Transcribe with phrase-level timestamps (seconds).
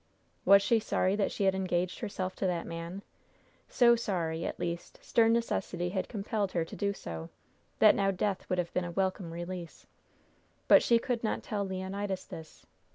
[0.45, 3.03] Was she sorry that she had engaged herself to that man?
[3.69, 7.29] So sorry, at least, stern necessity had compelled her to do so,
[7.77, 9.85] that now death would have been a welcome release.
[10.67, 12.65] But she could not tell Leonidas this.